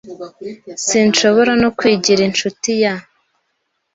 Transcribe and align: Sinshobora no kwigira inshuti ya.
Sinshobora 0.85 1.51
no 1.61 1.69
kwigira 1.77 2.21
inshuti 2.29 2.69
ya. 2.83 2.95